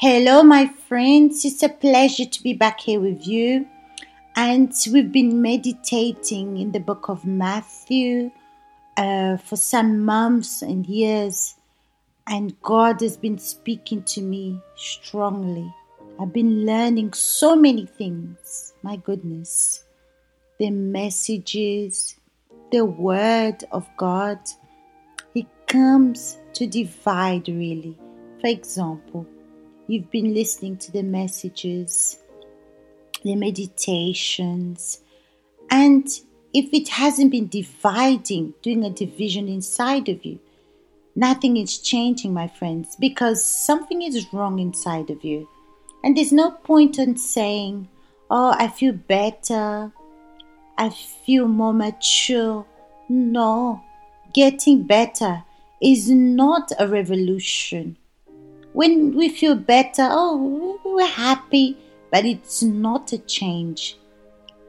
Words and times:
Hello, 0.00 0.44
my 0.44 0.68
friends. 0.68 1.44
It's 1.44 1.64
a 1.64 1.68
pleasure 1.68 2.24
to 2.24 2.42
be 2.44 2.52
back 2.52 2.78
here 2.78 3.00
with 3.00 3.26
you. 3.26 3.66
And 4.36 4.72
we've 4.92 5.10
been 5.10 5.42
meditating 5.42 6.56
in 6.56 6.70
the 6.70 6.78
book 6.78 7.08
of 7.08 7.24
Matthew 7.24 8.30
uh, 8.96 9.38
for 9.38 9.56
some 9.56 10.04
months 10.04 10.62
and 10.62 10.86
years. 10.86 11.56
And 12.28 12.54
God 12.62 13.00
has 13.00 13.16
been 13.16 13.38
speaking 13.38 14.04
to 14.04 14.20
me 14.20 14.60
strongly. 14.76 15.74
I've 16.20 16.32
been 16.32 16.64
learning 16.64 17.14
so 17.14 17.56
many 17.56 17.86
things. 17.86 18.74
My 18.84 18.94
goodness. 18.98 19.82
The 20.60 20.70
messages, 20.70 22.14
the 22.70 22.84
word 22.84 23.64
of 23.72 23.88
God. 23.96 24.38
He 25.34 25.48
comes 25.66 26.38
to 26.52 26.68
divide, 26.68 27.48
really. 27.48 27.98
For 28.40 28.46
example, 28.46 29.26
you've 29.88 30.10
been 30.10 30.34
listening 30.34 30.76
to 30.76 30.92
the 30.92 31.02
messages, 31.02 32.18
the 33.24 33.34
meditations, 33.34 35.00
and 35.70 36.06
if 36.54 36.72
it 36.72 36.88
hasn't 36.88 37.30
been 37.30 37.48
dividing, 37.48 38.54
doing 38.62 38.84
a 38.84 38.90
division 38.90 39.48
inside 39.48 40.08
of 40.08 40.24
you, 40.24 40.38
nothing 41.16 41.56
is 41.56 41.78
changing, 41.78 42.32
my 42.32 42.48
friends, 42.48 42.96
because 42.96 43.44
something 43.44 44.02
is 44.02 44.32
wrong 44.32 44.58
inside 44.58 45.10
of 45.10 45.24
you. 45.24 45.48
And 46.04 46.16
there's 46.16 46.32
no 46.32 46.50
point 46.52 46.98
in 46.98 47.16
saying, 47.16 47.88
Oh, 48.30 48.54
I 48.56 48.68
feel 48.68 48.92
better, 48.92 49.92
I 50.76 50.90
feel 50.90 51.48
more 51.48 51.72
mature. 51.72 52.64
No, 53.08 53.82
getting 54.34 54.84
better 54.84 55.44
is 55.82 56.10
not 56.10 56.72
a 56.78 56.86
revolution. 56.86 57.96
When 58.72 59.16
we 59.16 59.28
feel 59.28 59.54
better, 59.54 60.06
oh, 60.10 60.78
we're 60.84 61.06
happy, 61.06 61.76
but 62.12 62.24
it's 62.24 62.62
not 62.62 63.12
a 63.12 63.18
change. 63.18 63.98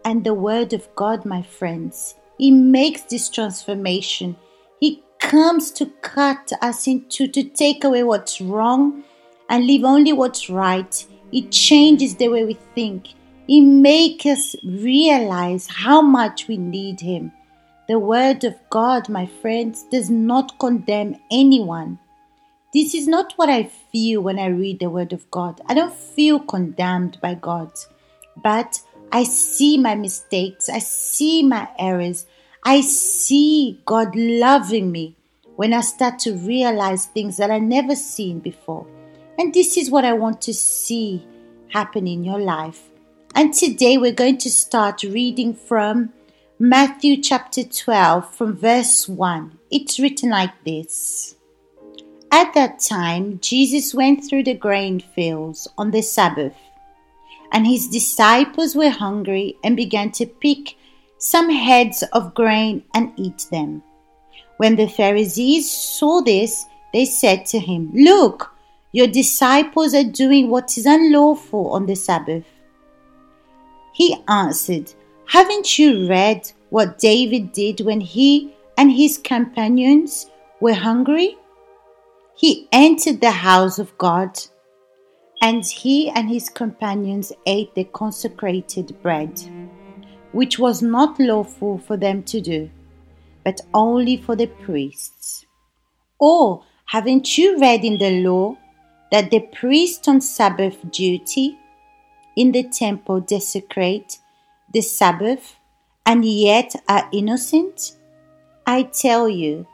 And 0.06 0.24
the 0.24 0.34
Word 0.34 0.74
of 0.74 0.88
God, 0.96 1.26
my 1.26 1.42
friends, 1.42 2.16
He 2.38 2.52
makes 2.52 3.02
this 3.04 3.30
transformation. 3.30 4.36
He 4.80 5.04
comes 5.20 5.72
to 5.72 5.88
cut 6.02 6.52
us 6.62 6.88
into, 6.88 7.28
to 7.28 7.44
take 7.44 7.84
away 7.84 8.04
what's 8.04 8.40
wrong 8.40 9.04
and 9.50 9.68
leave 9.68 9.84
only 9.84 10.14
what's 10.14 10.50
right. 10.50 11.06
It 11.32 11.52
changes 11.52 12.16
the 12.16 12.30
way 12.30 12.46
we 12.46 12.58
think. 12.76 13.10
He 13.48 13.62
makes 13.62 14.26
us 14.26 14.56
realize 14.64 15.68
how 15.68 16.02
much 16.02 16.48
we 16.48 16.58
need 16.58 17.02
Him. 17.02 17.32
The 17.88 18.00
Word 18.00 18.44
of 18.44 18.56
God, 18.70 19.10
my 19.10 19.26
friends, 19.26 19.84
does 19.92 20.10
not 20.10 20.58
condemn 20.60 21.18
anyone. 21.32 22.00
This 22.72 22.94
is 22.94 23.08
not 23.08 23.34
what 23.36 23.50
I 23.50 23.64
feel 23.64 24.22
when 24.22 24.38
I 24.38 24.46
read 24.46 24.80
the 24.80 24.92
Word 24.92 25.12
of 25.12 25.30
God. 25.32 25.60
I 25.66 25.74
don't 25.74 25.94
feel 25.94 26.40
condemned 26.40 27.20
by 27.20 27.34
God, 27.34 27.72
but 28.38 28.80
I 29.12 29.24
see 29.24 29.80
my 29.80 29.96
mistakes, 29.96 30.70
I 30.70 30.78
see 30.78 31.42
my 31.42 31.68
errors, 31.80 32.28
I 32.64 32.82
see 32.82 33.82
God 33.86 34.16
loving 34.16 34.92
me 34.92 35.16
when 35.56 35.74
I 35.74 35.82
start 35.82 36.20
to 36.20 36.36
realize 36.36 37.08
things 37.08 37.38
that 37.38 37.50
I 37.50 37.58
never 37.58 37.96
seen 37.96 38.40
before. 38.40 38.86
And 39.40 39.52
this 39.52 39.76
is 39.76 39.90
what 39.90 40.06
I 40.06 40.14
want 40.14 40.40
to 40.44 40.54
see 40.54 41.26
happen 41.70 42.08
in 42.08 42.24
your 42.24 42.40
life. 42.40 42.84
And 43.34 43.52
today 43.52 43.98
we're 43.98 44.12
going 44.12 44.38
to 44.40 44.52
start 44.52 45.02
reading 45.02 45.56
from 45.56 46.14
Matthew 46.60 47.22
chapter 47.22 47.64
12 47.64 48.36
from 48.36 48.56
verse 48.56 49.10
1. 49.10 49.58
It's 49.72 50.00
written 50.00 50.30
like 50.30 50.64
this 50.64 51.36
At 52.32 52.54
that 52.54 52.80
time, 52.80 53.40
Jesus 53.42 53.94
went 53.94 54.24
through 54.24 54.44
the 54.44 54.54
grain 54.54 55.00
fields 55.00 55.68
on 55.78 55.90
the 55.90 56.02
Sabbath, 56.02 56.54
and 57.52 57.66
his 57.66 57.88
disciples 57.88 58.76
were 58.76 58.92
hungry 58.92 59.58
and 59.64 59.76
began 59.76 60.12
to 60.12 60.28
pick 60.28 60.76
some 61.18 61.50
heads 61.50 62.04
of 62.14 62.36
grain 62.36 62.84
and 62.94 63.14
eat 63.18 63.48
them. 63.52 63.82
When 64.58 64.76
the 64.76 64.88
Pharisees 64.88 65.72
saw 65.72 66.22
this, 66.22 66.66
they 66.94 67.06
said 67.06 67.48
to 67.48 67.60
him, 67.60 67.92
Look, 67.94 68.54
your 68.92 69.08
disciples 69.08 69.96
are 69.96 70.04
doing 70.04 70.50
what 70.50 70.78
is 70.78 70.86
unlawful 70.86 71.72
on 71.72 71.88
the 71.88 71.96
Sabbath. 71.96 72.46
He 73.94 74.16
answered, 74.28 74.94
Haven't 75.26 75.80
you 75.80 76.08
read 76.08 76.52
what 76.70 77.00
David 77.00 77.54
did 77.54 77.82
when 77.82 78.02
he 78.02 78.54
and 78.78 78.92
his 78.92 79.18
companions 79.18 80.30
were 80.60 80.74
hungry? 80.74 81.38
He 82.40 82.70
entered 82.72 83.20
the 83.20 83.32
house 83.32 83.80
of 83.80 83.98
God, 83.98 84.40
and 85.42 85.66
he 85.66 86.10
and 86.10 86.30
his 86.30 86.48
companions 86.48 87.34
ate 87.46 87.76
the 87.76 87.84
consecrated 87.84 88.96
bread, 89.04 89.42
which 90.32 90.58
was 90.58 90.82
not 90.82 91.20
lawful 91.20 91.80
for 91.80 91.98
them 91.98 92.24
to 92.24 92.40
do, 92.40 92.70
but 93.44 93.60
only 93.74 94.16
for 94.16 94.38
the 94.38 94.48
priests. 94.48 95.46
Or 96.18 96.64
haven't 96.86 97.38
you 97.38 97.60
read 97.60 97.84
in 97.84 97.98
the 97.98 98.22
law 98.22 98.56
that 99.12 99.32
the 99.32 99.42
priest 99.42 100.08
on 100.08 100.22
Sabbath 100.22 100.78
duty 100.92 101.58
in 102.38 102.54
the 102.54 102.64
temple 102.64 103.20
desecrate 103.20 104.18
the 104.74 104.80
Sabbath 104.80 105.58
and 106.06 106.24
yet 106.24 106.74
are 106.88 107.10
innocent? 107.12 107.98
I 108.66 108.84
tell 108.84 109.28
you 109.28 109.68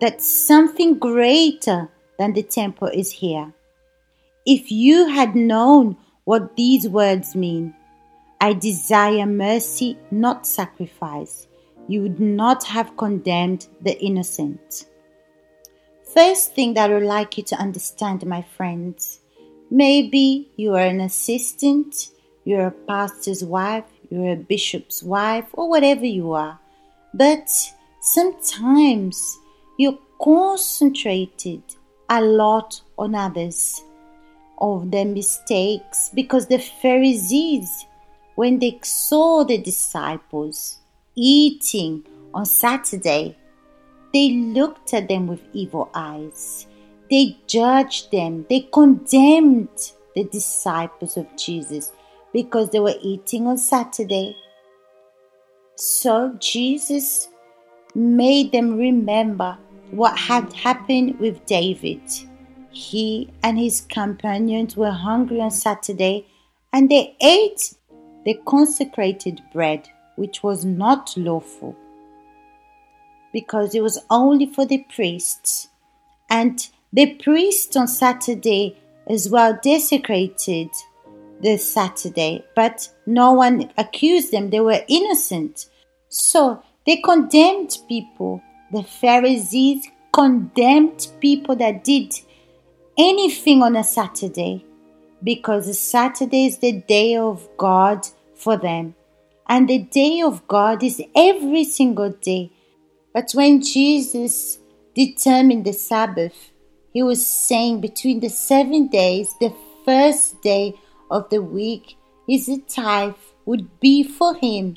that 0.00 0.20
something 0.20 0.98
greater 0.98 1.88
than 2.18 2.32
the 2.32 2.42
temple 2.42 2.88
is 2.88 3.10
here. 3.10 3.52
If 4.46 4.70
you 4.70 5.08
had 5.08 5.34
known 5.34 5.96
what 6.24 6.56
these 6.56 6.88
words 6.88 7.34
mean, 7.34 7.74
I 8.40 8.52
desire 8.52 9.26
mercy, 9.26 9.98
not 10.10 10.46
sacrifice, 10.46 11.46
you 11.88 12.02
would 12.02 12.20
not 12.20 12.64
have 12.64 12.96
condemned 12.96 13.68
the 13.80 13.98
innocent. 14.02 14.86
First 16.14 16.54
thing 16.54 16.74
that 16.74 16.90
I 16.90 16.94
would 16.94 17.02
like 17.02 17.38
you 17.38 17.44
to 17.44 17.56
understand, 17.56 18.24
my 18.26 18.42
friends, 18.56 19.20
maybe 19.70 20.50
you 20.56 20.74
are 20.74 20.86
an 20.86 21.00
assistant, 21.00 22.10
you're 22.44 22.66
a 22.66 22.70
pastor's 22.70 23.44
wife, 23.44 23.84
you're 24.10 24.32
a 24.32 24.36
bishop's 24.36 25.02
wife, 25.02 25.46
or 25.52 25.68
whatever 25.68 26.04
you 26.04 26.32
are. 26.32 26.58
But 27.14 27.48
sometimes 28.00 29.38
you're 29.78 29.98
concentrated 30.20 31.62
a 32.08 32.20
lot 32.20 32.80
on 32.98 33.14
others, 33.14 33.82
of 34.58 34.90
their 34.90 35.04
mistakes, 35.04 36.10
because 36.14 36.46
the 36.46 36.58
Pharisees, 36.58 37.86
when 38.36 38.58
they 38.58 38.78
saw 38.82 39.44
the 39.44 39.58
disciples 39.58 40.78
eating 41.14 42.04
on 42.32 42.46
Saturday, 42.46 43.36
they 44.12 44.30
looked 44.30 44.94
at 44.94 45.08
them 45.08 45.26
with 45.26 45.42
evil 45.52 45.90
eyes. 45.94 46.66
They 47.10 47.36
judged 47.46 48.12
them. 48.12 48.46
They 48.48 48.68
condemned 48.72 49.92
the 50.14 50.24
disciples 50.24 51.16
of 51.16 51.26
Jesus 51.36 51.92
because 52.32 52.70
they 52.70 52.80
were 52.80 52.94
eating 53.02 53.46
on 53.46 53.58
Saturday. 53.58 54.36
So 55.76 56.36
Jesus 56.38 57.28
made 57.94 58.52
them 58.52 58.76
remember 58.76 59.58
what 59.94 60.18
had 60.18 60.52
happened 60.52 61.18
with 61.20 61.44
David. 61.46 62.02
He 62.70 63.32
and 63.42 63.58
his 63.58 63.82
companions 63.82 64.76
were 64.76 64.90
hungry 64.90 65.40
on 65.40 65.50
Saturday 65.50 66.26
and 66.72 66.90
they 66.90 67.16
ate 67.20 67.74
the 68.24 68.34
consecrated 68.46 69.40
bread, 69.52 69.88
which 70.16 70.42
was 70.42 70.64
not 70.64 71.16
lawful 71.16 71.76
because 73.32 73.74
it 73.74 73.82
was 73.82 73.98
only 74.10 74.46
for 74.46 74.64
the 74.64 74.84
priests. 74.94 75.68
And 76.30 76.66
the 76.92 77.14
priests 77.16 77.76
on 77.76 77.88
Saturday 77.88 78.76
as 79.08 79.28
well 79.28 79.58
desecrated 79.62 80.70
the 81.40 81.58
Saturday, 81.58 82.44
but 82.56 82.88
no 83.06 83.32
one 83.32 83.70
accused 83.76 84.32
them. 84.32 84.50
They 84.50 84.60
were 84.60 84.80
innocent. 84.88 85.66
So 86.08 86.62
they 86.86 86.96
condemned 86.96 87.76
people. 87.88 88.40
The 88.74 88.82
Pharisees 88.82 89.88
condemned 90.12 91.06
people 91.20 91.54
that 91.54 91.84
did 91.84 92.12
anything 92.98 93.62
on 93.62 93.76
a 93.76 93.84
Saturday 93.84 94.64
because 95.22 95.78
Saturday 95.78 96.46
is 96.46 96.58
the 96.58 96.72
day 96.72 97.14
of 97.14 97.48
God 97.56 98.04
for 98.34 98.56
them. 98.56 98.96
And 99.48 99.68
the 99.68 99.78
day 99.78 100.22
of 100.22 100.48
God 100.48 100.82
is 100.82 101.00
every 101.14 101.62
single 101.62 102.10
day. 102.10 102.50
But 103.12 103.30
when 103.30 103.62
Jesus 103.62 104.58
determined 104.92 105.66
the 105.66 105.72
Sabbath, 105.72 106.50
he 106.92 107.04
was 107.04 107.24
saying 107.24 107.80
between 107.80 108.18
the 108.18 108.28
seven 108.28 108.88
days, 108.88 109.32
the 109.40 109.54
first 109.84 110.42
day 110.42 110.74
of 111.12 111.30
the 111.30 111.42
week 111.42 111.96
is 112.28 112.48
a 112.48 112.58
tithe 112.58 113.14
would 113.44 113.78
be 113.78 114.02
for 114.02 114.34
him. 114.34 114.74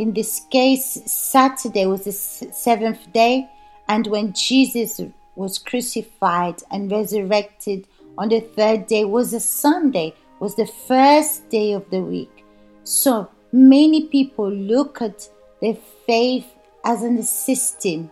In 0.00 0.14
this 0.14 0.40
case, 0.50 1.02
Saturday 1.04 1.84
was 1.84 2.04
the 2.04 2.12
seventh 2.12 3.12
day, 3.12 3.50
and 3.86 4.06
when 4.06 4.32
Jesus 4.32 4.98
was 5.36 5.58
crucified 5.58 6.62
and 6.70 6.90
resurrected 6.90 7.86
On 8.16 8.28
the 8.28 8.40
third 8.40 8.86
day 8.86 9.04
was 9.04 9.32
a 9.32 9.40
Sunday, 9.40 10.14
was 10.40 10.54
the 10.56 10.66
first 10.66 11.48
day 11.48 11.72
of 11.72 11.88
the 11.90 12.00
week. 12.00 12.44
So 12.84 13.30
many 13.52 14.06
people 14.08 14.50
look 14.50 15.00
at 15.00 15.28
their 15.60 15.76
faith 16.06 16.46
as 16.84 17.02
a 17.02 17.22
system. 17.22 18.10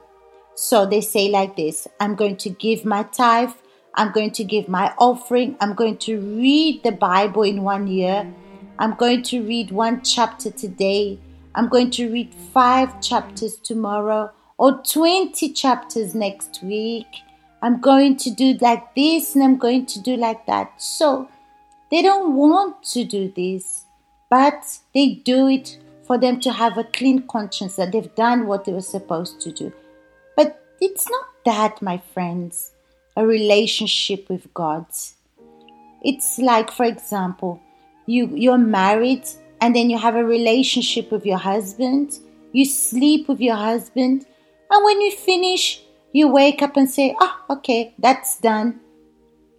So 0.54 0.86
they 0.86 1.00
say 1.00 1.28
like 1.28 1.56
this 1.56 1.86
I'm 2.00 2.14
going 2.14 2.36
to 2.38 2.50
give 2.50 2.84
my 2.84 3.02
tithe, 3.02 3.56
I'm 3.94 4.12
going 4.12 4.32
to 4.32 4.44
give 4.44 4.68
my 4.68 4.94
offering, 4.98 5.56
I'm 5.60 5.74
going 5.74 5.98
to 5.98 6.20
read 6.20 6.82
the 6.82 6.92
Bible 6.92 7.42
in 7.42 7.62
one 7.62 7.86
year, 7.86 8.30
I'm 8.78 8.94
going 8.94 9.22
to 9.24 9.42
read 9.42 9.70
one 9.70 10.02
chapter 10.02 10.50
today, 10.50 11.18
I'm 11.58 11.68
going 11.68 11.90
to 11.90 12.08
read 12.12 12.32
five 12.54 13.00
chapters 13.00 13.56
tomorrow 13.56 14.30
or 14.58 14.80
20 14.88 15.52
chapters 15.54 16.14
next 16.14 16.62
week. 16.62 17.08
I'm 17.62 17.80
going 17.80 18.16
to 18.18 18.30
do 18.30 18.56
like 18.60 18.94
this 18.94 19.34
and 19.34 19.42
I'm 19.42 19.58
going 19.58 19.84
to 19.86 20.00
do 20.00 20.14
like 20.14 20.46
that. 20.46 20.80
So 20.80 21.28
they 21.90 22.00
don't 22.00 22.36
want 22.36 22.84
to 22.92 23.02
do 23.02 23.32
this, 23.34 23.86
but 24.30 24.78
they 24.94 25.14
do 25.24 25.48
it 25.48 25.78
for 26.06 26.16
them 26.16 26.38
to 26.42 26.52
have 26.52 26.78
a 26.78 26.84
clean 26.84 27.26
conscience 27.26 27.74
that 27.74 27.90
they've 27.90 28.14
done 28.14 28.46
what 28.46 28.64
they 28.64 28.72
were 28.72 28.80
supposed 28.80 29.40
to 29.40 29.50
do. 29.50 29.72
But 30.36 30.64
it's 30.80 31.10
not 31.10 31.26
that, 31.44 31.82
my 31.82 31.98
friends, 32.14 32.70
a 33.16 33.26
relationship 33.26 34.28
with 34.30 34.54
God. 34.54 34.86
It's 36.02 36.38
like, 36.38 36.70
for 36.70 36.86
example, 36.86 37.60
you, 38.06 38.28
you're 38.32 38.58
married 38.58 39.28
and 39.60 39.74
then 39.74 39.90
you 39.90 39.98
have 39.98 40.16
a 40.16 40.24
relationship 40.24 41.10
with 41.10 41.26
your 41.26 41.38
husband, 41.38 42.18
you 42.52 42.64
sleep 42.64 43.28
with 43.28 43.40
your 43.40 43.56
husband, 43.56 44.26
and 44.70 44.84
when 44.84 45.00
you 45.00 45.12
finish, 45.12 45.82
you 46.12 46.28
wake 46.28 46.62
up 46.62 46.76
and 46.76 46.90
say, 46.90 47.14
oh, 47.20 47.40
okay, 47.50 47.94
that's 47.98 48.38
done. 48.38 48.80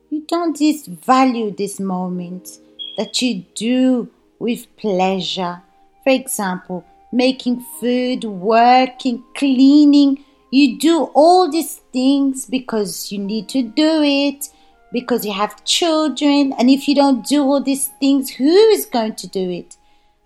You 0.10 0.24
don't 0.28 0.58
just 0.58 0.88
value 0.88 1.52
this 1.52 1.80
moment 1.80 2.60
that 2.98 3.22
you 3.22 3.46
do 3.56 4.10
with 4.40 4.76
pleasure. 4.78 5.62
For 6.04 6.10
example, 6.12 6.84
making 7.12 7.64
food, 7.80 8.24
working, 8.24 9.24
cleaning. 9.36 10.24
You 10.52 10.80
do 10.80 11.04
all 11.14 11.52
these 11.52 11.76
things 11.94 12.46
because 12.46 13.12
you 13.12 13.20
need 13.20 13.50
to 13.50 13.62
do 13.62 14.02
it, 14.04 14.50
because 14.92 15.26
you 15.26 15.34
have 15.34 15.64
children. 15.64 16.54
And 16.58 16.70
if 16.70 16.88
you 16.88 16.96
don't 16.96 17.26
do 17.26 17.44
all 17.44 17.62
these 17.62 17.88
things, 18.00 18.32
who 18.32 18.50
is 18.50 18.86
going 18.88 19.16
to 19.16 19.28
do 19.28 19.50
it? 19.50 19.78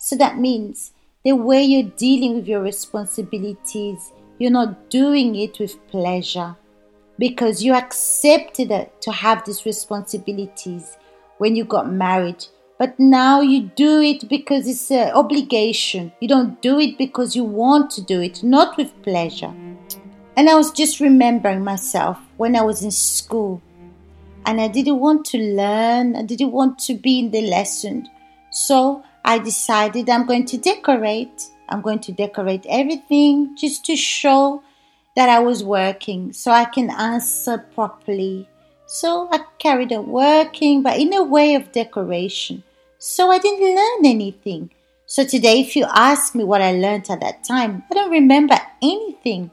So 0.03 0.17
that 0.17 0.37
means 0.37 0.91
the 1.23 1.31
way 1.31 1.63
you're 1.63 1.89
dealing 1.95 2.35
with 2.35 2.45
your 2.45 2.61
responsibilities, 2.61 4.11
you're 4.37 4.51
not 4.51 4.89
doing 4.89 5.33
it 5.37 5.59
with 5.59 5.79
pleasure 5.87 6.57
because 7.17 7.63
you 7.63 7.73
accepted 7.73 8.69
it 8.69 9.01
to 9.03 9.13
have 9.13 9.45
these 9.45 9.65
responsibilities 9.65 10.97
when 11.37 11.55
you 11.55 11.63
got 11.63 11.89
married. 11.89 12.45
But 12.77 12.99
now 12.99 13.39
you 13.39 13.61
do 13.61 14.01
it 14.01 14.27
because 14.27 14.67
it's 14.67 14.91
an 14.91 15.13
obligation. 15.13 16.11
You 16.19 16.27
don't 16.27 16.61
do 16.61 16.81
it 16.81 16.97
because 16.97 17.33
you 17.33 17.45
want 17.45 17.89
to 17.91 18.01
do 18.01 18.19
it, 18.19 18.43
not 18.43 18.75
with 18.75 19.01
pleasure. 19.03 19.53
And 20.35 20.49
I 20.49 20.55
was 20.55 20.73
just 20.73 20.99
remembering 20.99 21.63
myself 21.63 22.17
when 22.35 22.57
I 22.57 22.61
was 22.63 22.83
in 22.83 22.91
school 22.91 23.61
and 24.45 24.59
I 24.59 24.67
didn't 24.67 24.99
want 24.99 25.23
to 25.27 25.37
learn, 25.37 26.17
I 26.17 26.23
didn't 26.23 26.51
want 26.51 26.77
to 26.79 26.93
be 26.93 27.19
in 27.19 27.31
the 27.31 27.47
lesson. 27.47 28.09
So 28.51 29.01
I 29.25 29.39
decided 29.39 30.09
I'm 30.09 30.25
going 30.25 30.45
to 30.45 30.57
decorate. 30.57 31.47
I'm 31.69 31.81
going 31.81 31.99
to 31.99 32.11
decorate 32.11 32.65
everything 32.69 33.55
just 33.57 33.85
to 33.85 33.95
show 33.95 34.63
that 35.15 35.29
I 35.29 35.39
was 35.39 35.63
working 35.63 36.33
so 36.33 36.51
I 36.51 36.65
can 36.65 36.89
answer 36.89 37.57
properly. 37.57 38.49
So 38.85 39.29
I 39.31 39.39
carried 39.59 39.93
on 39.93 40.07
working, 40.07 40.83
but 40.83 40.99
in 40.99 41.13
a 41.13 41.23
way 41.23 41.55
of 41.55 41.71
decoration. 41.71 42.63
So 42.97 43.31
I 43.31 43.39
didn't 43.39 43.75
learn 43.75 44.05
anything. 44.05 44.71
So 45.05 45.23
today, 45.23 45.61
if 45.61 45.75
you 45.75 45.85
ask 45.93 46.35
me 46.35 46.43
what 46.43 46.61
I 46.61 46.73
learned 46.73 47.09
at 47.09 47.21
that 47.21 47.43
time, 47.43 47.83
I 47.91 47.93
don't 47.93 48.11
remember 48.11 48.57
anything 48.81 49.51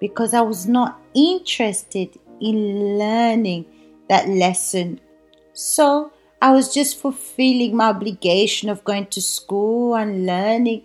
because 0.00 0.34
I 0.34 0.40
was 0.40 0.66
not 0.66 1.00
interested 1.14 2.16
in 2.40 2.98
learning 2.98 3.66
that 4.08 4.28
lesson. 4.28 5.00
So 5.52 6.12
I 6.42 6.52
was 6.52 6.72
just 6.72 6.98
fulfilling 6.98 7.76
my 7.76 7.90
obligation 7.90 8.70
of 8.70 8.84
going 8.84 9.06
to 9.06 9.20
school 9.20 9.94
and 9.94 10.24
learning, 10.24 10.84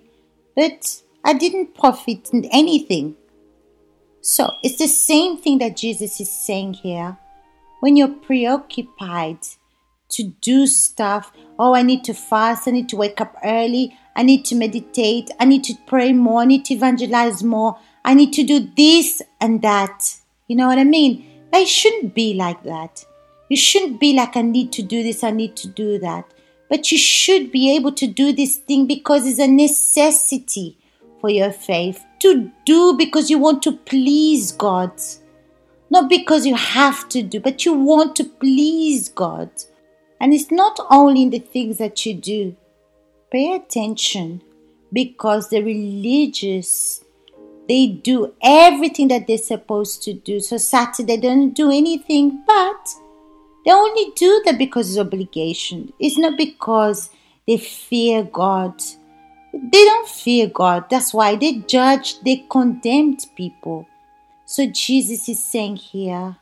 but 0.56 1.02
I 1.24 1.34
didn't 1.34 1.76
profit 1.76 2.30
in 2.34 2.46
anything. 2.46 3.16
So 4.20 4.52
it's 4.64 4.80
the 4.80 4.88
same 4.88 5.38
thing 5.38 5.60
that 5.60 5.78
Jesus 5.78 6.20
is 6.20 6.32
saying 6.32 6.74
here. 6.74 7.18
When 7.80 7.96
you're 7.96 8.08
preoccupied 8.08 9.40
to 10.10 10.24
do 10.42 10.68
stuff, 10.68 11.32
oh, 11.58 11.74
I 11.74 11.84
need 11.84 12.04
to 12.06 12.14
fast, 12.14 12.68
I 12.68 12.72
need 12.72 12.90
to 12.90 12.98
wake 12.98 13.22
up 13.22 13.36
early, 13.44 13.98
I 14.16 14.24
need 14.24 14.44
to 14.46 14.56
meditate, 14.56 15.32
I 15.40 15.46
need 15.46 15.64
to 15.66 15.74
pray 15.88 16.12
more, 16.12 16.42
I 16.42 16.46
need 16.46 16.66
to 16.66 16.74
evangelize 16.74 17.44
more, 17.44 17.78
I 18.04 18.14
need 18.14 18.34
to 18.34 18.44
do 18.44 18.68
this 18.76 19.22
and 19.40 19.62
that. 19.62 20.16
You 20.48 20.58
know 20.58 20.68
what 20.68 20.80
I 20.80 20.84
mean? 20.84 21.26
I 21.54 21.64
shouldn't 21.64 22.14
be 22.14 22.34
like 22.34 22.64
that. 22.64 23.06
You 23.50 23.58
shouldn't 23.58 24.00
be 24.00 24.14
like, 24.14 24.36
I 24.36 24.42
need 24.42 24.72
to 24.74 24.84
do 24.84 25.04
this, 25.04 25.24
I 25.24 25.32
need 25.32 25.56
to 25.58 25.68
do 25.68 26.00
that. 26.00 26.26
But 26.70 26.92
you 26.92 26.98
should 26.98 27.52
be 27.52 27.76
able 27.76 27.92
to 27.94 28.08
do 28.08 28.34
this 28.34 28.58
thing 28.58 28.88
because 28.88 29.28
it's 29.28 29.40
a 29.40 29.48
necessity 29.48 30.78
for 31.22 31.30
your 31.30 31.52
faith 31.52 32.04
to 32.20 32.52
do 32.66 32.98
because 32.98 33.30
you 33.30 33.38
want 33.38 33.62
to 33.64 33.72
please 33.72 34.52
God. 34.52 34.92
Not 35.90 36.10
because 36.10 36.46
you 36.46 36.56
have 36.56 37.08
to 37.10 37.22
do, 37.22 37.40
but 37.40 37.66
you 37.66 37.74
want 37.74 38.16
to 38.16 38.24
please 38.24 39.10
God. 39.10 39.50
And 40.20 40.34
it's 40.34 40.52
not 40.52 40.80
only 40.90 41.22
in 41.24 41.30
the 41.30 41.40
things 41.40 41.78
that 41.78 42.06
you 42.06 42.16
do. 42.16 42.56
Pay 43.32 43.54
attention 43.54 44.42
because 44.92 45.50
the 45.50 45.62
religious 45.62 47.04
they 47.68 47.88
do 47.88 48.34
everything 48.44 49.08
that 49.08 49.26
they're 49.26 49.38
supposed 49.38 50.04
to 50.04 50.14
do. 50.14 50.40
So 50.40 50.58
Saturday 50.58 51.16
they 51.16 51.22
don't 51.22 51.54
do 51.54 51.72
anything, 51.72 52.44
but 52.46 52.94
they 53.66 53.72
only 53.72 54.12
do 54.16 54.42
that 54.46 54.58
because 54.58 54.90
it's 54.90 55.00
obligation. 55.00 55.92
It's 56.00 56.18
not 56.18 56.38
because 56.38 57.10
they 57.48 57.58
fear 57.58 58.24
God 58.24 58.82
they 59.56 59.86
don't 59.86 60.08
fear 60.08 60.48
God. 60.48 60.90
That's 60.90 61.14
why 61.14 61.36
they 61.36 61.60
judge, 61.60 62.20
they 62.22 62.46
condemned 62.50 63.26
people. 63.36 63.88
So 64.46 64.66
Jesus 64.68 65.30
is 65.30 65.44
saying 65.44 65.78
here, 65.78 66.36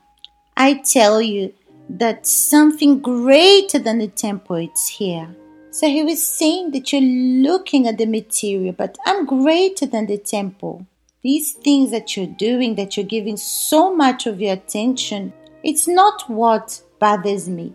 I 0.57 0.75
tell 0.75 1.21
you 1.21 1.53
that 1.89 2.25
something 2.25 2.99
greater 2.99 3.79
than 3.79 3.99
the 3.99 4.07
temple 4.07 4.55
is 4.55 4.87
here. 4.87 5.35
So 5.69 5.87
he 5.87 6.03
was 6.03 6.25
saying 6.25 6.71
that 6.71 6.91
you're 6.91 7.01
looking 7.01 7.87
at 7.87 7.97
the 7.97 8.05
material, 8.05 8.73
but 8.73 8.97
I'm 9.05 9.25
greater 9.25 9.85
than 9.85 10.07
the 10.07 10.17
temple. 10.17 10.85
These 11.23 11.53
things 11.53 11.91
that 11.91 12.17
you're 12.17 12.27
doing, 12.27 12.75
that 12.75 12.97
you're 12.97 13.05
giving 13.05 13.37
so 13.37 13.95
much 13.95 14.27
of 14.27 14.41
your 14.41 14.53
attention, 14.53 15.33
it's 15.63 15.87
not 15.87 16.29
what 16.29 16.81
bothers 17.03 17.49
me, 17.49 17.73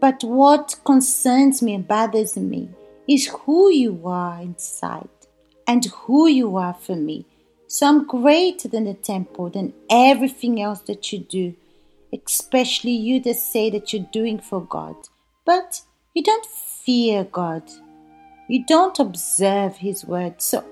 but 0.00 0.24
what 0.24 0.74
concerns 0.84 1.62
me 1.62 1.74
and 1.74 1.86
bothers 1.86 2.36
me 2.36 2.68
is 3.08 3.28
who 3.28 3.70
you 3.70 4.02
are 4.04 4.42
inside 4.42 5.16
and 5.68 5.84
who 5.84 6.26
you 6.26 6.56
are 6.56 6.74
for 6.74 6.96
me. 6.96 7.24
So 7.68 7.86
I'm 7.86 8.04
greater 8.04 8.66
than 8.66 8.86
the 8.86 8.94
temple, 8.94 9.48
than 9.50 9.72
everything 9.88 10.60
else 10.60 10.80
that 10.88 11.12
you 11.12 11.20
do, 11.20 11.54
especially 12.12 12.90
you 12.90 13.20
that 13.20 13.36
say 13.36 13.70
that 13.70 13.92
you're 13.92 14.08
doing 14.12 14.40
for 14.40 14.60
God. 14.60 14.96
But 15.44 15.80
you 16.12 16.24
don't 16.24 16.46
fear 16.84 17.22
God, 17.22 17.62
you 18.48 18.66
don't 18.66 18.98
observe 18.98 19.76
His 19.76 20.04
word. 20.04 20.42
So 20.42 20.64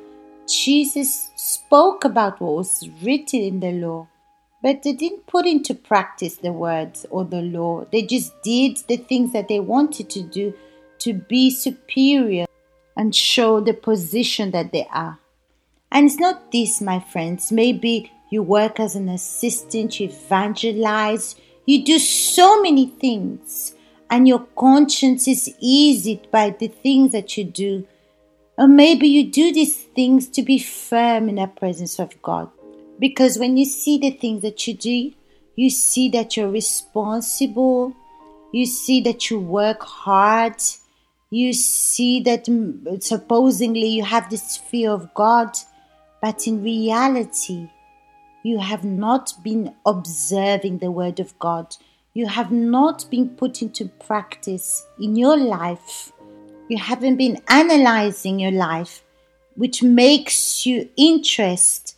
Jesus 0.48 1.30
spoke 1.36 2.04
about 2.04 2.40
what 2.40 2.52
was 2.56 2.88
written 3.00 3.40
in 3.42 3.60
the 3.60 3.70
law, 3.70 4.08
but 4.62 4.82
they 4.82 4.92
didn't 4.92 5.26
put 5.26 5.46
into 5.46 5.74
practice 5.74 6.36
the 6.36 6.52
words 6.52 7.06
or 7.10 7.24
the 7.24 7.40
law. 7.40 7.86
They 7.90 8.02
just 8.02 8.32
did 8.42 8.78
the 8.88 8.96
things 8.96 9.32
that 9.32 9.48
they 9.48 9.60
wanted 9.60 10.10
to 10.10 10.22
do 10.22 10.54
to 11.00 11.14
be 11.14 11.50
superior 11.50 12.46
and 12.96 13.14
show 13.14 13.60
the 13.60 13.72
position 13.72 14.50
that 14.50 14.72
they 14.72 14.86
are. 14.92 15.18
And 15.90 16.06
it's 16.06 16.20
not 16.20 16.52
this, 16.52 16.80
my 16.80 17.00
friends. 17.00 17.50
Maybe 17.50 18.12
you 18.30 18.42
work 18.42 18.78
as 18.78 18.94
an 18.94 19.08
assistant, 19.08 19.98
you 19.98 20.08
evangelize, 20.08 21.36
you 21.66 21.84
do 21.84 21.98
so 21.98 22.62
many 22.62 22.86
things, 22.86 23.74
and 24.10 24.28
your 24.28 24.46
conscience 24.56 25.26
is 25.26 25.54
eased 25.58 26.30
by 26.30 26.50
the 26.50 26.68
things 26.68 27.12
that 27.12 27.36
you 27.36 27.44
do. 27.44 27.86
Or 28.58 28.68
maybe 28.68 29.08
you 29.08 29.30
do 29.30 29.52
these 29.52 29.76
things 29.76 30.28
to 30.28 30.42
be 30.42 30.58
firm 30.58 31.28
in 31.28 31.36
the 31.36 31.46
presence 31.46 31.98
of 31.98 32.20
God. 32.20 32.50
Because 33.00 33.38
when 33.38 33.56
you 33.56 33.64
see 33.64 33.98
the 33.98 34.10
things 34.10 34.42
that 34.42 34.66
you 34.68 34.74
do, 34.74 35.12
you 35.56 35.70
see 35.70 36.10
that 36.10 36.36
you're 36.36 36.50
responsible, 36.50 37.94
you 38.52 38.66
see 38.66 39.00
that 39.00 39.30
you 39.30 39.40
work 39.40 39.82
hard, 39.82 40.56
you 41.30 41.52
see 41.54 42.20
that 42.20 42.46
supposedly 43.00 43.88
you 43.88 44.04
have 44.04 44.28
this 44.28 44.58
fear 44.58 44.90
of 44.90 45.14
God, 45.14 45.56
but 46.20 46.46
in 46.46 46.62
reality, 46.62 47.70
you 48.42 48.58
have 48.58 48.84
not 48.84 49.32
been 49.42 49.74
observing 49.86 50.78
the 50.78 50.90
Word 50.90 51.20
of 51.20 51.38
God. 51.38 51.74
you 52.12 52.26
have 52.26 52.50
not 52.50 53.08
been 53.08 53.28
put 53.28 53.62
into 53.62 53.86
practice 54.04 54.84
in 54.98 55.14
your 55.14 55.36
life, 55.36 56.12
you 56.68 56.76
haven't 56.76 57.16
been 57.16 57.40
analyzing 57.48 58.40
your 58.40 58.50
life, 58.50 59.04
which 59.54 59.82
makes 59.82 60.66
you 60.66 60.88
interest 60.96 61.96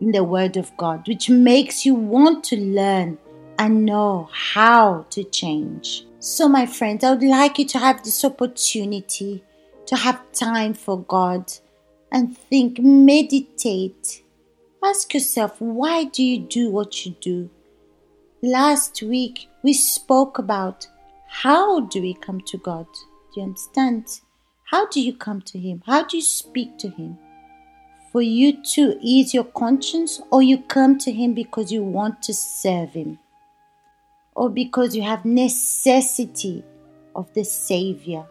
in 0.00 0.12
the 0.12 0.24
Word 0.24 0.56
of 0.56 0.76
God, 0.76 1.06
which 1.06 1.30
makes 1.30 1.86
you 1.86 1.94
want 1.94 2.44
to 2.44 2.56
learn 2.56 3.18
and 3.58 3.84
know 3.84 4.28
how 4.32 5.06
to 5.10 5.24
change. 5.24 6.04
So, 6.18 6.48
my 6.48 6.66
friends, 6.66 7.04
I 7.04 7.10
would 7.10 7.22
like 7.22 7.58
you 7.58 7.66
to 7.66 7.78
have 7.78 8.02
this 8.02 8.24
opportunity 8.24 9.44
to 9.86 9.96
have 9.96 10.20
time 10.32 10.74
for 10.74 11.02
God 11.02 11.52
and 12.10 12.36
think, 12.36 12.78
meditate. 12.78 14.22
Ask 14.82 15.14
yourself, 15.14 15.60
why 15.60 16.04
do 16.04 16.22
you 16.22 16.38
do 16.38 16.70
what 16.70 17.04
you 17.04 17.14
do? 17.20 17.50
Last 18.42 19.02
week, 19.02 19.48
we 19.62 19.72
spoke 19.72 20.38
about 20.38 20.86
how 21.28 21.80
do 21.80 22.00
we 22.00 22.14
come 22.14 22.40
to 22.42 22.58
God? 22.58 22.86
Do 23.34 23.40
you 23.40 23.42
understand? 23.44 24.20
How 24.64 24.86
do 24.88 25.00
you 25.00 25.16
come 25.16 25.40
to 25.42 25.58
Him? 25.58 25.82
How 25.86 26.04
do 26.04 26.16
you 26.16 26.22
speak 26.22 26.78
to 26.78 26.88
Him? 26.88 27.18
For 28.14 28.22
you 28.22 28.62
to 28.74 28.96
ease 29.00 29.34
your 29.34 29.42
conscience, 29.42 30.20
or 30.30 30.40
you 30.40 30.58
come 30.58 30.98
to 30.98 31.10
Him 31.10 31.34
because 31.34 31.72
you 31.72 31.82
want 31.82 32.22
to 32.22 32.32
serve 32.32 32.90
Him, 32.90 33.18
or 34.36 34.48
because 34.48 34.94
you 34.94 35.02
have 35.02 35.24
necessity 35.24 36.62
of 37.16 37.34
the 37.34 37.42
Savior? 37.44 38.24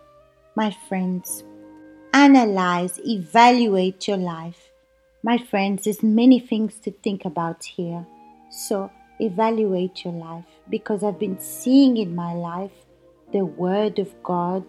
My 0.55 0.73
friends, 0.87 1.43
analyze, 2.13 2.97
evaluate 3.05 4.07
your 4.07 4.15
life. 4.15 4.69
My 5.21 5.37
friends, 5.37 5.83
there's 5.83 6.01
many 6.01 6.39
things 6.39 6.75
to 6.83 6.91
think 6.91 7.25
about 7.25 7.65
here. 7.65 8.05
So 8.51 8.89
evaluate 9.19 10.05
your 10.05 10.13
life 10.13 10.45
because 10.69 11.03
I've 11.03 11.19
been 11.19 11.41
seeing 11.41 11.97
in 11.97 12.15
my 12.15 12.31
life 12.31 12.85
the 13.33 13.43
Word 13.43 13.99
of 13.99 14.23
God 14.23 14.63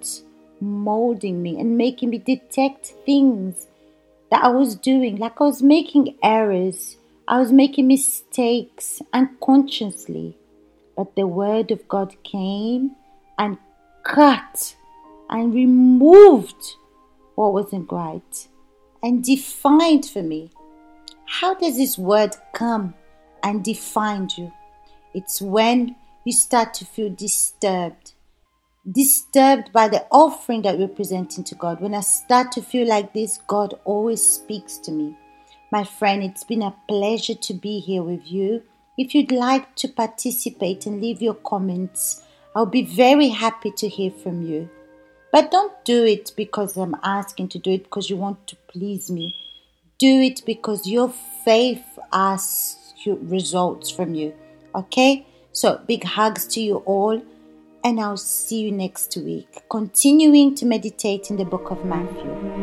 molding 0.61 1.41
me 1.41 1.61
and 1.61 1.79
making 1.79 2.11
me 2.11 2.19
detect 2.19 2.95
things 3.07 3.69
that 4.31 4.45
I 4.45 4.49
was 4.49 4.75
doing. 4.75 5.17
Like 5.17 5.41
I 5.41 5.45
was 5.45 5.63
making 5.63 6.17
errors, 6.23 6.97
I 7.29 7.39
was 7.39 7.53
making 7.53 7.89
mistakes 7.89 9.01
unconsciously. 9.13 10.37
But 10.97 11.17
the 11.17 11.27
Word 11.27 11.71
of 11.71 11.89
God 11.89 12.15
came 12.23 12.93
and 13.39 13.59
cut 14.05 14.77
and 15.29 15.53
removed 15.53 16.77
what 17.35 17.53
wasn't 17.53 17.91
right 17.91 18.49
and 19.03 19.23
defined 19.23 20.07
for 20.07 20.23
me. 20.23 20.51
How 21.27 21.55
does 21.55 21.77
this 21.77 21.99
word 21.99 22.37
come 22.53 22.95
and 23.43 23.65
define 23.65 24.29
you? 24.37 24.53
It's 25.13 25.43
when 25.43 25.97
you 26.25 26.33
start 26.33 26.75
to 26.75 26.85
feel 26.85 27.11
disturbed. 27.11 28.14
Disturbed 28.91 29.73
by 29.73 29.89
the 29.89 30.07
offering 30.11 30.61
that 30.63 30.79
we're 30.79 30.89
presenting 30.89 31.43
to 31.45 31.55
God. 31.55 31.81
When 31.81 31.95
I 31.95 32.01
start 32.01 32.53
to 32.53 32.63
feel 32.63 32.87
like 32.87 33.15
this, 33.15 33.39
God 33.47 33.73
always 33.85 34.23
speaks 34.23 34.77
to 34.79 34.93
me. 34.93 35.17
My 35.73 35.85
friend, 35.85 36.23
it's 36.23 36.45
been 36.45 36.61
a 36.61 36.77
pleasure 36.87 37.35
to 37.35 37.55
be 37.55 37.81
here 37.81 38.03
with 38.03 38.31
you. 38.31 38.63
If 38.99 39.15
you'd 39.15 39.33
like 39.33 39.75
to 39.77 39.89
participate 39.89 40.85
and 40.85 41.01
leave 41.01 41.23
your 41.23 41.35
comments, 41.35 42.23
I'll 42.55 42.67
be 42.67 42.85
very 42.85 43.29
happy 43.29 43.71
to 43.71 43.89
hear 43.89 44.11
from 44.11 44.43
you. 44.43 44.69
But 45.33 45.51
don't 45.51 45.73
do 45.85 46.05
it 46.05 46.33
because 46.37 46.77
I'm 46.77 46.97
asking 47.03 47.49
to 47.49 47.59
do 47.59 47.71
it 47.71 47.85
because 47.85 48.11
you 48.11 48.17
want 48.17 48.47
to 48.49 48.57
please 48.69 49.11
me. 49.11 49.35
Do 49.99 50.21
it 50.21 50.43
because 50.45 50.87
your 50.87 51.09
faith 51.45 51.85
asks 52.13 52.93
results 53.07 53.91
from 53.91 54.15
you. 54.15 54.35
Okay? 54.75 55.27
So, 55.53 55.81
big 55.87 56.05
hugs 56.05 56.47
to 56.49 56.61
you 56.61 56.77
all, 56.79 57.23
and 57.85 58.01
I'll 58.01 58.17
see 58.17 58.61
you 58.61 58.73
next 58.73 59.17
week, 59.19 59.63
continuing 59.69 60.55
to 60.57 60.65
meditate 60.65 61.31
in 61.31 61.37
the 61.37 61.45
book 61.45 61.71
of 61.71 61.85
Matthew. 61.85 62.54